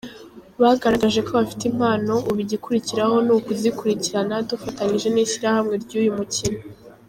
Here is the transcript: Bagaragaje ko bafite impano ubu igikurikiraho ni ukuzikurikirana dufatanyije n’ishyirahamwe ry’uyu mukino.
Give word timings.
Bagaragaje 0.61 1.19
ko 1.27 1.31
bafite 1.39 1.63
impano 1.71 2.13
ubu 2.29 2.39
igikurikiraho 2.45 3.15
ni 3.25 3.31
ukuzikurikirana 3.37 4.35
dufatanyije 4.49 5.07
n’ishyirahamwe 5.11 5.75
ry’uyu 5.83 6.13
mukino. 6.19 6.61